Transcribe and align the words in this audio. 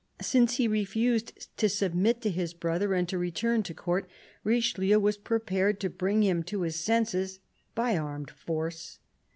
Since 0.23 0.55
he 0.55 0.67
refused 0.67 1.47
to 1.57 1.69
submit 1.69 2.21
to 2.21 2.31
his 2.31 2.55
brother 2.55 2.95
and 2.95 3.07
to 3.07 3.19
return 3.19 3.61
to 3.61 3.73
Court, 3.75 4.09
Richelieu 4.43 4.97
was 4.97 5.15
prepared 5.19 5.79
to 5.81 5.91
bring 5.91 6.23
him 6.23 6.41
to 6.45 6.61
his 6.63 6.77
senses 6.79 7.39
by 7.75 7.95
armed 7.97 8.31
force. 8.31 8.97